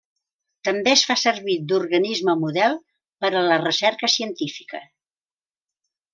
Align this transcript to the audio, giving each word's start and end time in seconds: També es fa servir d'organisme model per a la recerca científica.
També 0.69 0.91
es 0.93 1.03
fa 1.09 1.17
servir 1.23 1.57
d'organisme 1.71 2.35
model 2.45 2.73
per 3.25 3.31
a 3.35 3.45
la 3.53 3.59
recerca 3.67 4.11
científica. 4.17 4.83